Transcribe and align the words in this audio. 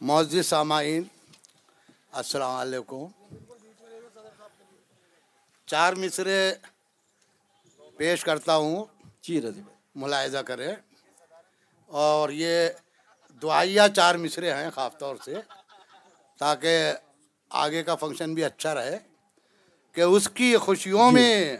معزز 0.00 0.46
سامعین 0.46 1.02
السلام 2.12 2.50
علیکم۔ 2.50 3.06
چار 5.66 5.92
مصرے 5.92 6.54
پیش 7.96 8.24
کرتا 8.24 8.56
ہوں۔ 8.56 8.84
جی 9.22 9.42
رضی 9.42 9.62
ملاحظہ 9.94 10.38
کریں۔ 10.38 10.76
اور 11.86 12.30
یہ 12.30 12.68
دعائیہ 13.42 13.80
چار 13.96 14.14
مصرے 14.14 14.54
ہیں 14.54 14.70
خاص 14.70 14.98
طور 14.98 15.16
سے 15.24 15.34
تاکہ 16.38 16.92
آگے 17.50 17.82
کا 17.82 17.94
فنکشن 17.94 18.34
بھی 18.34 18.44
اچھا 18.44 18.74
رہے۔ 18.74 18.98
کہ 19.92 20.00
اس 20.00 20.28
کی 20.34 20.56
خوشیوں 20.56 21.12
میں 21.12 21.56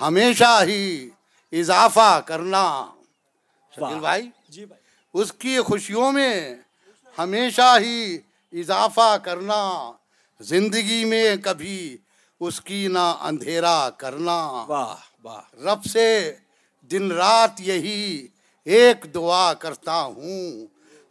ہمیشہ 0.00 0.60
ہی 0.62 1.10
اضافہ 1.52 2.20
کرنا۔ 2.26 2.94
شکیل۔ 3.72 4.00
بھائی 4.00 4.30
جی 4.48 4.64
بھائی۔ 4.66 4.82
اس 5.12 5.32
کی 5.32 5.60
خوشیوں 5.60 6.12
میں 6.12 6.54
ہمیشہ 7.18 7.76
ہی 7.80 8.18
اضافہ 8.52 9.16
کرنا 9.22 9.92
زندگی 10.40 11.04
میں 11.04 11.36
کبھی 11.42 11.96
اس 12.40 12.60
کی 12.60 12.86
نہ 12.88 13.06
اندھیرا 13.20 13.90
کرنا۔ 13.90 14.64
واہ 14.68 14.94
واہ۔ 15.24 15.40
رب 15.64 15.84
سے 15.84 16.32
دن 16.90 17.12
رات 17.12 17.60
یہی 17.60 18.26
ایک 18.64 19.06
دعا 19.14 19.54
کرتا 19.54 20.00
ہوں 20.00 20.66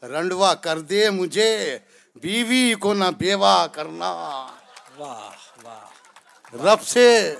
رنڈوا 0.05 0.53
کر 0.53 0.79
دے 0.79 1.09
مجھے 1.09 1.77
بیوی 2.15 2.73
کو 2.79 2.93
نہ 2.93 3.05
بیوہ 3.17 3.67
کرنا۔ 3.67 4.11
واہ 4.97 5.29
واہ۔ 5.63 6.55
رب 6.55 6.81
سے 6.83 7.35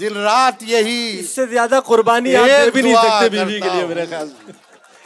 دن 0.00 0.16
رات 0.16 0.62
یہی 0.62 1.18
اس 1.18 1.30
سے 1.30 1.46
زیادہ 1.46 1.80
قربانی 1.86 2.36
آپ 2.36 2.72
بھی 2.72 2.82
نہیں 2.82 2.94
سکتے 2.94 3.28
بیوی 3.28 3.60
کے 3.60 3.68
لیے۔ 3.68 3.86
میرے 3.86 4.06
خیال 4.06 4.28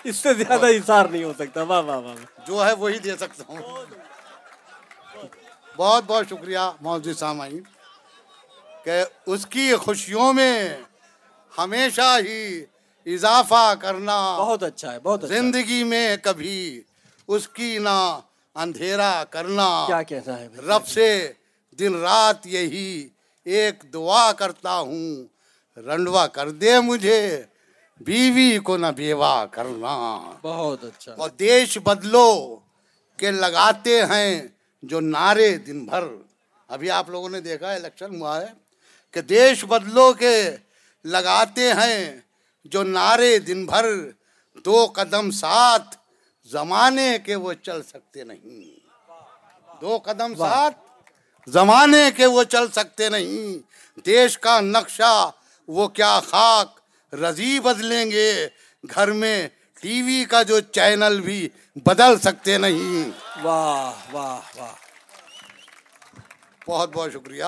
اس 0.04 0.16
سے 0.16 0.34
زیادہ 0.34 0.66
اثار 0.66 1.04
نہیں 1.04 1.24
ہو 1.24 1.32
سکتا 1.38 1.62
واہ 1.62 1.80
واہ 1.80 1.98
واہ۔ 1.98 2.16
جو 2.46 2.64
ہے 2.66 2.72
وہی 2.72 2.98
دے 2.98 3.16
سکتا 3.16 3.44
ہوں 3.48 3.84
بہت 5.76 6.04
بہت 6.06 6.26
شکریہ 6.30 6.58
معزز 6.80 7.18
سامعین 7.18 7.60
کہ 8.84 9.02
اس 9.26 9.46
کی 9.46 9.72
خوشیوں 9.76 10.32
میں 10.32 10.54
ہمیشہ 11.52 12.16
ہی 12.20 12.64
اضافہ 13.06 13.64
کرنا 13.80 14.18
بہت 14.38 14.62
اچھا 14.62 14.92
ہے 14.92 14.98
بہت 15.00 15.24
اچھا۔ 15.24 15.34
زندگی 15.34 15.82
میں 15.84 16.16
کبھی 16.22 16.58
اس 17.28 17.48
کی 17.48 17.78
نہ 17.78 17.96
اندھیرا 18.56 19.12
کرنا 19.30 19.68
کیا 19.86 20.02
کہنا 20.02 20.38
ہے؟ 20.40 20.48
رب 20.68 20.86
سے 20.86 21.08
دن 21.78 21.94
رات 21.94 22.46
یہی 22.46 23.08
ایک 23.46 23.84
دعا 23.92 24.32
کرتا 24.32 24.78
ہوں 24.80 25.08
رنڈوا 25.76 26.26
کر 26.26 26.50
دے 26.52 26.80
مجھے 26.80 27.20
بیوی 28.04 28.58
کو 28.58 28.76
نہ 28.76 28.86
بیوہ 28.86 29.46
کرنا۔ 29.46 30.30
بہت 30.42 30.84
اچھا۔ 30.84 31.14
اور 31.18 31.30
دیش 31.30 31.78
بدلو 31.78 32.58
کے 33.16 33.30
لگاتے 33.30 34.02
ہیں 34.04 34.42
جو 34.82 35.00
نعرے 35.00 35.56
دن 35.56 35.84
بھر۔ 35.84 36.04
ابھی 36.68 36.90
آپ 36.90 37.10
لوگوں 37.10 37.28
نے 37.28 37.40
دیکھا 37.40 37.72
الیکشن 37.72 38.20
ہوا 38.20 38.40
ہے 38.40 38.46
کہ 39.10 39.20
دیش 39.20 39.64
بدلو 39.64 40.12
کے 40.12 40.56
لگاتے 41.04 41.72
ہیں 41.72 42.20
جو 42.64 42.82
نعرے 42.82 43.38
دن 43.38 43.66
بھر۔ 43.66 43.84
دو 44.64 44.86
قدم 44.92 45.30
ساتھ 45.30 45.96
زمانے 46.44 47.18
کے 47.24 47.34
وہ 47.34 47.52
چل 47.52 47.82
سکتے 47.82 48.24
نہیں۔ 48.24 48.86
دو 49.80 49.98
قدم 50.04 50.34
ساتھ 50.34 50.76
زمانے 51.46 52.10
کے 52.16 52.26
وہ 52.26 52.44
چل 52.44 52.68
سکتے 52.72 53.08
نہیں۔ 53.08 53.58
دیش 54.06 54.38
کا 54.38 54.60
نقشہ 54.60 55.30
وہ 55.68 55.88
کیا 55.88 56.20
خاک۔ 56.20 56.83
رضی 57.14 57.60
بدلیں 57.60 58.10
گے۔ 58.10 58.48
گھر 58.94 59.12
میں 59.12 59.48
ٹی 59.80 60.02
وی 60.02 60.24
کا 60.24 60.42
جو 60.42 60.60
چینل 60.60 61.20
بھی 61.20 61.48
بدل 61.76 62.18
سکتے 62.18 62.58
نہیں۔ 62.58 63.10
واہ 63.42 63.92
واہ 64.12 64.40
واہ۔ 64.56 64.74
بہت 66.66 66.90
بہت 66.92 67.12
شکریہ 67.12 67.44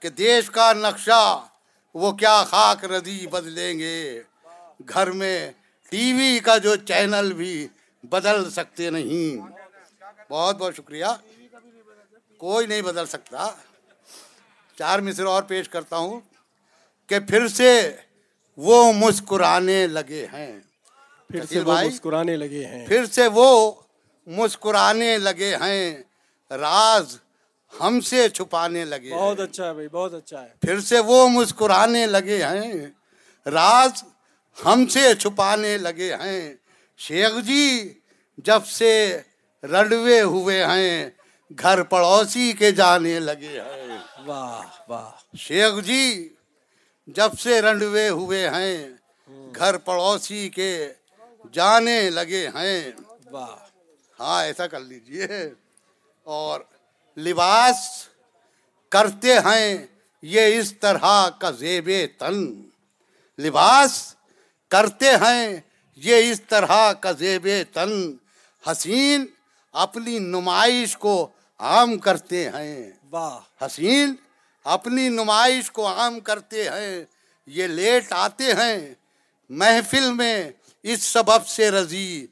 کہ 0.00 0.08
دیش 0.08 0.50
کا 0.50 0.72
نقشہ 0.72 1.46
وہ 1.94 2.12
کیا 2.12 2.44
خاک 2.44 2.84
رضی 2.84 3.26
بدلیں 3.26 3.78
گے۔ 3.78 4.22
گھر 4.88 5.10
میں 5.10 5.52
ٹی 5.90 6.12
وی 6.12 6.38
کا 6.38 6.58
جو 6.58 6.76
چینل 6.76 7.32
بھی 7.32 7.68
بدل 8.02 8.50
سکتے 8.50 8.90
نہیں۔ 8.90 9.52
بہت 10.30 10.56
بہت 10.56 10.76
شکریہ۔ 10.76 11.04
کوئی 12.38 12.66
نہیں 12.66 12.82
بدل 12.82 13.06
سکتا۔ 13.06 13.50
چار 14.78 14.98
مصر 14.98 15.24
اور 15.24 15.42
پیش 15.42 15.68
کرتا 15.68 15.96
ہوں 15.96 16.20
کہ 17.06 17.20
پھر 17.20 17.48
سے 17.48 17.96
وہ 18.58 18.92
مسکرانے 18.92 19.86
لگے 19.86 20.26
ہیں۔ 20.32 20.60
پھر 21.30 21.46
سے 21.46 21.60
وہ 21.60 21.78
مسکرانے 21.80 22.36
لگے 22.36 22.66
ہیں۔ 22.66 22.86
پھر 22.86 23.06
سے 23.06 23.26
وہ 23.34 23.74
مسکرانے 24.26 25.18
لگے 25.18 25.56
ہیں۔ 25.56 26.02
راز 26.50 27.18
ہم 27.80 28.00
سے 28.00 28.28
چھپانے 28.28 28.84
لگے 28.84 29.12
ہیں۔ 29.12 29.18
بہت 29.18 29.40
اچھا 29.40 29.68
ہے 29.68 29.72
بھائی 29.74 29.88
بہت 29.88 30.14
اچھا 30.14 30.42
ہے۔ 30.42 30.48
پھر 30.60 30.80
سے 30.80 30.98
وہ 30.98 31.28
مسکرانے 31.28 32.06
لگے 32.06 32.42
ہیں۔ 32.42 32.72
راز 33.46 34.04
ہم 34.64 34.86
سے 34.86 35.14
چھپانے 35.14 35.78
لگے 35.78 36.14
ہیں۔ 36.14 36.54
شیخ 36.98 37.30
جی 37.46 37.98
جب 38.38 38.66
سے 38.66 39.18
رڈوے 39.62 40.20
ہوئے 40.20 40.64
ہیں 40.64 41.10
گھر 41.62 41.82
پڑوسی 41.82 42.52
کے 42.52 42.72
جانے 42.72 43.20
لگے 43.20 43.60
ہیں۔ 43.60 43.98
واہ 44.26 44.62
واہ۔ 44.88 45.36
شیخ 45.36 45.84
جی 45.84 46.34
جب 47.08 47.30
سے 47.42 47.62
رنڈوے 47.62 48.08
ہوئے 48.08 48.50
ہیں 48.50 48.88
گھر 49.56 49.76
پڑوسی 49.76 50.48
کے 50.48 50.92
جانے 51.52 52.10
لگے 52.10 52.48
ہیں۔ 52.48 52.90
واہ۔ 53.30 53.56
ہاں 54.20 54.44
ایسا 54.44 54.66
کر 54.66 54.80
لیجیے۔ 54.80 55.26
اور 56.22 56.60
لباس 57.16 58.08
کرتے 58.88 59.34
ہیں 59.38 59.86
یہ 60.22 60.60
اس 60.60 60.74
طرح 60.80 61.28
کا 61.30 61.50
زیب 61.50 61.90
تن۔ 62.18 62.62
لباس 63.38 64.14
کرتے 64.68 65.10
ہیں 65.10 65.60
یہ 65.96 66.32
اس 66.32 66.40
طرح 66.48 66.92
کا 66.92 67.12
زیب 67.12 67.48
تن۔ 67.72 68.12
حسین 68.70 69.26
اپنی 69.72 70.18
نمائش 70.18 70.96
کو 70.96 71.28
عام 71.58 71.98
کرتے 71.98 72.50
ہیں۔ 72.50 72.90
واہ۔ 73.10 73.64
حسین 73.66 74.14
اپنی 74.68 75.08
نمائش 75.08 75.70
کو 75.70 75.86
عام 75.86 76.20
کرتے 76.20 76.64
ہیں 76.64 77.04
یہ 77.46 77.66
لیٹ 77.66 78.04
آتے 78.10 78.44
ہیں۔ 78.44 78.94
محفل 79.48 80.12
میں 80.12 80.50
اس 80.82 81.02
سبب 81.02 81.46
سے 81.46 81.70
رضی 81.70 82.26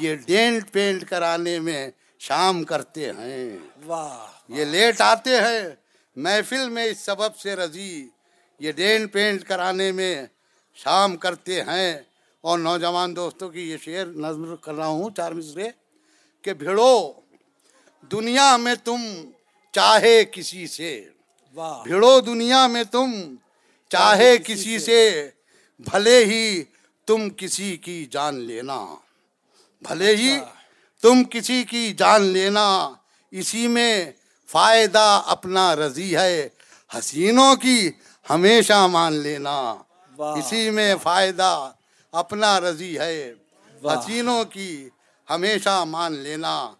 یہ 0.00 0.14
ڈینٹ 0.14 0.72
پینٹ 0.72 1.04
کرانے 1.04 1.58
میں 1.58 1.90
شام 2.18 2.64
کرتے 2.64 3.10
ہیں۔ 3.10 3.58
واہ۔ 3.86 4.26
یہ 4.48 4.64
لیٹ 4.64 5.00
آتے 5.00 5.36
ہیں 5.36 5.60
محفل 6.16 6.68
میں 6.68 6.84
اس 6.84 6.98
سبب 6.98 7.36
سے 7.36 7.56
رضی 7.56 8.08
یہ 8.58 8.72
ڈینٹ 8.72 9.12
پینٹ 9.12 9.44
کرانے 9.44 9.92
میں 9.92 10.26
شام 10.74 11.16
کرتے 11.16 11.62
ہیں۔ 11.62 11.98
اور 12.40 12.58
نوجوان 12.58 13.16
دوستوں 13.16 13.50
کی 13.50 13.70
یہ 13.70 13.76
شعر 13.76 14.06
نظم 14.06 14.56
کر 14.56 14.74
رہا 14.74 14.86
ہوں 14.86 15.10
چار 15.16 15.32
مصرے۔ 15.32 15.68
کہ 16.42 16.52
بھیڑو 16.52 17.12
دنیا 18.12 18.56
میں 18.56 18.74
تم 18.84 19.30
چاہے 19.72 20.24
کسی 20.24 20.66
سے۔ 20.66 21.08
بھیڑو 21.54 22.20
دنیا 22.20 22.66
میں 22.66 22.84
تم 22.84 23.34
چاہے 23.88 24.38
کسی 24.38 24.78
سے۔ 24.78 25.28
بھلے 25.78 26.24
ہی 26.24 26.62
تم 27.06 27.28
کسی 27.30 27.76
کی 27.76 28.06
جان 28.06 28.34
لینا۔ 28.34 28.86
بھلے 29.80 30.16
ہی 30.16 30.38
تم 31.02 31.22
کسی 31.30 31.64
کی 31.64 31.92
جان 31.92 32.22
لینا۔ 32.22 32.90
اسی 33.30 33.66
میں 33.68 34.10
فائدہ 34.46 35.22
اپنا 35.26 35.76
رضی 35.76 36.16
ہے۔ 36.16 36.48
حسینوں 36.98 37.56
کی 37.56 37.90
ہمیشہ 38.30 38.86
مان 38.86 39.12
لینا۔ 39.12 39.74
اسی 40.38 40.70
میں 40.70 40.94
فائدہ 41.02 41.72
اپنا 42.12 42.60
رضی 42.60 42.98
ہے۔ 42.98 43.32
حسینوں 43.84 44.44
کی 44.44 44.88
ہمیشہ 45.30 45.84
مان 45.88 46.12
لینا۔ 46.18 46.72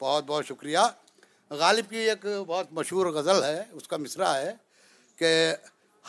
بہت 0.00 0.24
بہت 0.26 0.46
شکریہ۔ 0.46 0.78
غالب 1.50 1.90
کی 1.90 1.96
ایک 1.96 2.26
بہت 2.46 2.72
مشہور 2.72 3.06
غزل 3.06 3.44
ہے 3.44 3.62
اس 3.72 3.88
کا 3.88 3.96
مصرع 3.96 4.32
ہے 4.32 4.52
کہ 5.16 5.54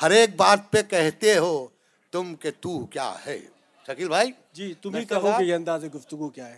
ہر 0.02 0.12
ایک 0.12 0.36
بات 0.36 0.60
پہ 0.72 0.82
کہتے 0.82 1.38
ہو 1.38 1.68
تم 2.12 2.36
کہ 2.36 2.52
تو 2.60 2.86
کیا 2.86 3.14
ہے۔ 3.26 3.40
شکیل 3.88 4.08
بھائی؟ 4.08 4.32
جی 4.54 4.74
تم 4.82 4.96
ہی 4.96 5.06
کہو۔ 5.06 5.32
کہ 5.38 5.44
یہ 5.44 5.56
انداز 5.56 5.84
گفتگو 5.96 6.30
کیا 6.30 6.50
ہے۔ 6.50 6.58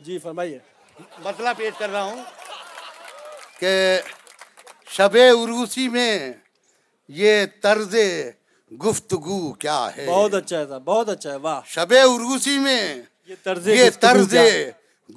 جی 0.00 0.18
فرمائیے۔ 0.18 0.58
مسئلہ 1.18 1.48
پیش 1.56 1.78
کر 1.78 1.90
رہا 1.90 2.02
ہوں 2.02 2.22
کہ 3.60 4.00
شب 4.88 5.16
عروسی 5.16 5.88
میں 5.88 6.32
یہ 7.08 7.46
طرز 7.62 7.96
گفتگو 8.84 9.52
کیا 9.52 9.88
ہے۔ 9.96 10.06
بہت 10.06 10.34
اچھا 10.34 10.58
ہے 10.58 10.66
صاحب 10.66 10.84
بہت 10.84 11.08
اچھا 11.08 11.30
ہے 11.30 11.36
واہ۔ 11.36 11.60
شب 11.66 11.92
عروسی 11.92 12.58
میں 12.58 13.02
یہ 13.26 13.34
طرز 13.42 14.34
یہ 14.34 14.70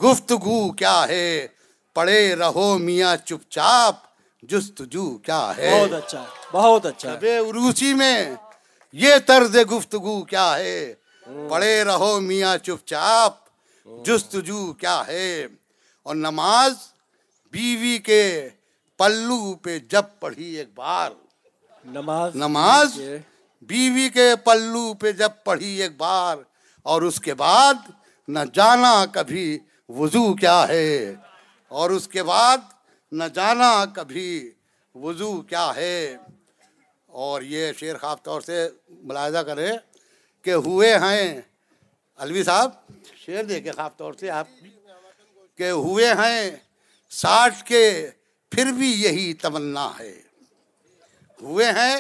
گفتگو 0.04 0.72
کیا 0.72 1.08
ہے؟ 1.08 1.48
پڑے 1.94 2.36
رہو 2.36 2.78
میاں 2.78 3.18
چپ 3.18 3.52
چاپ۔ 3.52 3.96
جستجو 4.42 5.18
کیا 5.18 5.52
ہے؟ 5.58 5.82
بہت 5.82 5.94
اچھا 5.94 6.26
بہت 6.52 6.86
اچھا۔ 6.86 7.14
عروسی 7.14 7.94
میں 7.94 8.36
یہ 8.94 9.14
طرز 9.26 9.58
گفتگو 9.72 10.24
کیا 10.24 10.58
ہے؟ 10.58 10.94
پڑے 11.50 11.84
رہو 11.84 12.20
میاں 12.20 12.58
چپ 12.58 12.88
چاپ۔ 12.88 13.34
جستجو 14.06 14.74
کیا 14.74 15.04
ہے؟ 15.08 15.48
اور 16.04 16.16
نماز 16.16 16.74
بیوی 17.52 17.98
کے 17.98 18.50
پلو 18.98 19.54
پہ 19.54 19.80
جب 19.80 20.04
پڑھی 20.20 20.54
ایک 20.54 20.70
بار۔ 20.76 21.12
نماز 21.86 22.36
نماز 22.36 23.00
بیوی 23.62 24.10
کے 24.10 24.36
پلو 24.44 24.94
پہ 24.94 25.12
جب 25.12 25.30
پڑھی 25.44 25.82
ایک 25.82 25.98
بار۔ 25.98 26.38
اور 26.84 27.02
اس 27.02 27.20
کے 27.20 27.34
بعد 27.34 27.74
نہ 28.28 28.40
جانا 28.54 29.06
کبھی 29.12 29.60
وضو 29.90 30.34
کیا 30.34 30.68
ہے؟ 30.68 31.16
اور 31.74 31.90
اس 31.90 32.08
کے 32.08 32.24
بعد 32.24 32.58
نہ 33.12 33.24
جانا 33.24 33.86
کبھی 33.94 34.52
وضو 34.96 35.42
کیا 35.42 35.72
ہے۔ 35.76 36.18
اور 37.06 37.42
یہ 37.42 37.72
شیر 37.80 37.98
خواب 37.98 38.24
طور 38.24 38.42
سے 38.42 38.70
ملاحظہ 38.90 39.38
کرے 39.38 39.72
کہ 40.42 40.54
ہوئے 40.54 40.98
ہیں۔ 40.98 41.42
الوی 42.16 42.44
صاحب، 42.44 42.70
شیر 43.26 43.44
دیکھے 43.44 43.72
خواب 43.72 43.98
طور 43.98 44.14
سے 44.14 44.30
آپ 44.30 44.48
کہ 45.58 45.70
ہوئے 45.70 46.14
ہیں۔ 46.14 46.52
ساٹھ 47.10 47.66
کے 47.66 48.10
پھر 48.50 48.66
بھی 48.66 49.04
یہی 49.04 49.34
تمنا 49.34 49.92
ہے۔ 50.00 50.22
ہوئے 51.42 51.66
ہیں۔ 51.66 51.98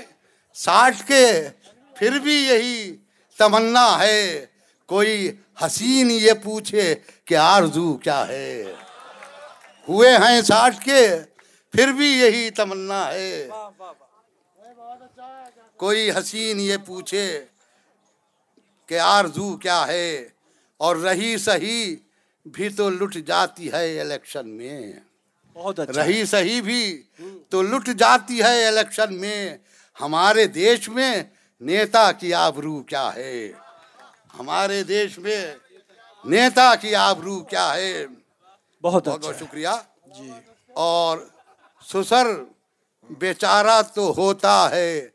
ساٹھ 0.53 1.07
کے 1.07 1.49
پھر 1.95 2.19
بھی 2.19 2.47
یہی 2.47 2.95
تمنا 3.37 3.99
ہے۔ 3.99 4.45
کوئی 4.85 5.31
حسین 5.65 6.11
یہ 6.11 6.33
پوچھے 6.43 6.95
کہ 7.25 7.35
آرزو 7.35 7.97
کیا 7.97 8.27
ہے۔ 8.27 8.63
ہوئے 9.89 10.17
ہیں 10.17 10.41
ساٹھ 10.41 10.85
کے 10.85 11.19
پھر 11.71 11.91
بھی 11.91 12.07
یہی 12.07 12.49
تمنا 12.49 13.13
ہے۔ 13.13 13.49
کوئی 15.77 16.11
حسین 16.11 16.59
یہ 16.59 16.77
پوچھے 16.85 17.45
کہ 18.85 18.99
آرزو 18.99 19.57
کیا 19.57 19.87
ہے؟ 19.87 20.27
اور 20.77 20.95
رہی 20.95 21.37
سہی 21.37 21.95
بھی 22.45 22.69
تو 22.69 22.89
لٹ 22.89 23.17
جاتی 23.27 23.71
ہے 23.71 23.99
الیکشن 23.99 24.49
میں۔ 24.49 24.91
بہت 25.53 25.79
اچھا۔ 25.79 26.03
رہی 26.03 26.25
صحیح 26.25 26.61
بھی 26.61 27.01
تو 27.49 27.61
لٹ 27.61 27.89
جاتی 27.99 28.43
ہے 28.43 28.67
الیکشن 28.67 29.13
میں۔ 29.19 29.57
ہمارے 30.01 30.45
دیش 30.45 30.89
میں 30.89 31.23
نیتا 31.61 32.11
کی 32.11 32.33
آبرو 32.33 32.83
کیا 32.83 33.15
ہے؟ 33.15 33.51
ہمارے 34.39 34.83
دیش 34.83 35.19
میں 35.19 35.55
نیتا 36.25 36.75
کی 36.75 36.95
آبرو 36.95 37.39
کیا 37.39 37.73
ہے؟ 37.73 38.05
بہت 38.83 39.07
بہت 39.07 39.19
اچھا 39.19 39.31
بہت 39.31 39.39
شکریہ۔ 39.39 39.67
جی۔ 40.05 40.31
اور 40.73 41.17
سسر 41.93 42.25
بیچارہ 43.09 43.81
تو 43.93 44.13
ہوتا 44.17 44.69
ہے 44.71 45.07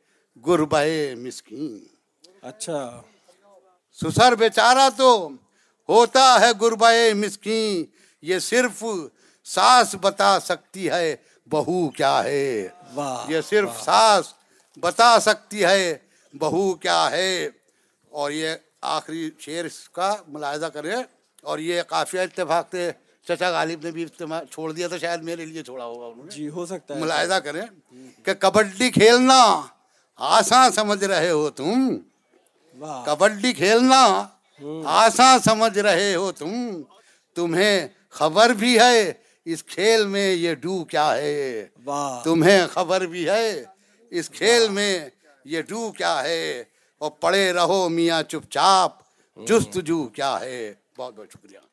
گربے 0.46 1.14
مسکین۔ 1.14 1.84
اچھا۔ 2.42 3.02
سسر 3.92 4.34
بیچارہ 4.34 4.88
تو 4.96 5.28
ہوتا 5.88 6.40
ہے 6.40 6.46
گربے 6.60 7.14
مسکین۔ 7.14 7.84
یہ 8.22 8.38
صرف 8.38 8.84
ساس 9.44 9.94
بتا 10.00 10.40
سکتی 10.40 10.90
ہے 10.90 11.16
بہو 11.46 11.88
کیا 11.90 12.24
ہے۔ 12.24 12.68
یہ 13.28 13.40
صرف 13.40 13.84
ساس 13.84 14.34
بتا 14.80 15.20
سکتی 15.20 15.64
ہے 15.64 15.98
بہو 16.38 16.74
کیا 16.74 17.10
ہے۔ 17.10 17.48
اور 18.10 18.30
یہ 18.30 18.54
آخری 18.80 19.30
شعر 19.38 19.64
اس 19.64 19.88
کا 19.88 20.16
ملاحظہ 20.28 20.66
کرے 20.66 20.94
اور 21.42 21.58
یہ 21.58 21.82
قافیہ 21.82 22.20
اتفاق 22.20 22.68
سے 22.70 22.90
چچا 23.28 23.50
غالب 23.50 23.84
نے 23.84 23.90
بھی 23.90 24.06
چھوڑ 24.50 24.72
دیا 24.72 24.88
تھا 24.88 24.98
شاید 24.98 25.22
میرے 25.22 25.46
لیے 25.46 25.62
چھوڑا 25.62 25.84
ہوگا 25.84 26.06
انہوں 26.06 26.24
نے۔ 26.24 26.30
جی 26.30 26.48
ہو 26.48 26.66
سکتا 26.66 26.94
ہے۔ 26.94 27.00
ملاحظہ 27.00 27.34
کریں 27.34 27.62
کہ 28.24 28.34
کبڈی 28.34 28.90
کھیلنا 28.90 29.62
آسان 30.16 30.72
سمجھ 30.72 31.04
رہے 31.04 31.30
ہو 31.30 31.50
تم۔ 31.50 31.96
کبڈی 33.06 33.52
کھیلنا 33.52 34.26
آسان 34.86 35.38
سمجھ 35.38 35.78
رہے 35.78 36.14
ہو 36.14 36.32
تم۔ 36.32 36.82
تمہیں 37.34 37.88
خبر 38.08 38.50
بھی 38.50 38.78
ہے 38.78 39.12
اس 39.44 39.64
کھیل 39.64 40.06
میں 40.06 40.32
یہ 40.34 40.54
ڈو 40.54 40.84
کیا 40.84 41.16
ہے۔ 41.16 41.66
تمہیں 42.24 42.66
خبر 42.66 43.00
بھی 43.00 43.28
ہے 43.28 43.64
اس 44.10 44.30
کھیل 44.30 44.68
میں 44.68 45.08
یہ 45.44 45.62
ڈو 45.62 45.92
کیا 45.92 46.22
ہے۔ 46.22 46.64
اور 46.98 47.10
پڑے 47.10 47.52
رہو 47.52 47.88
میاں 47.88 48.22
چپ 48.22 48.50
چاپ 48.50 48.92
جستجو 49.46 50.08
کیا 50.08 50.40
ہے۔ 50.40 50.74
بہت 50.98 51.14
بہت 51.16 51.26
شکریہ۔ 51.32 51.67